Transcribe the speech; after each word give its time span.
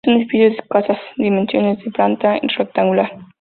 Es 0.03 0.07
un 0.07 0.15
edificio 0.15 0.49
de 0.49 0.55
escasas 0.55 0.97
dimensiones 1.15 1.77
de 1.85 1.91
planta 1.91 2.39
rectangular. 2.57 3.11